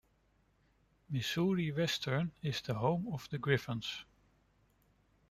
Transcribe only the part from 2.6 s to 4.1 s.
the home of the Griffons.